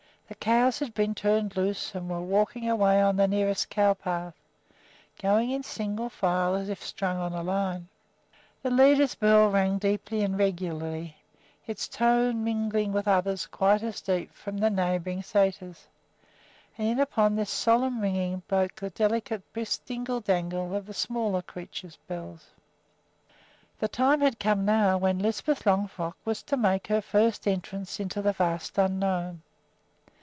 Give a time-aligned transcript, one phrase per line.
[0.27, 4.33] The cows had been turned loose and were walking away on the nearest cow path,
[5.21, 7.89] going in single file as if strung on a line.
[8.63, 11.17] The leader's bell rang deeply and regularly,
[11.67, 15.81] its tone mingling with others quite as deep from the neighboring sæters;
[16.77, 21.41] and in upon this solemn ringing broke the delicate, brisk dingle dangle of the smaller
[21.41, 22.47] creatures' bells.
[23.79, 28.21] The time had now come when Lisbeth Longfrock was to make her first entrance into
[28.21, 29.41] the vast unknown.